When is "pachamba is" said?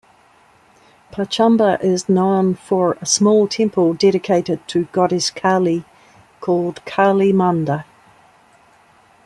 1.11-2.09